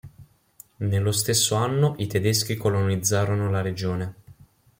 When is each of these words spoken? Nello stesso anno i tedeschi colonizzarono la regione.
Nello 0.77 1.11
stesso 1.11 1.53
anno 1.53 1.93
i 1.99 2.07
tedeschi 2.07 2.55
colonizzarono 2.57 3.51
la 3.51 3.61
regione. 3.61 4.15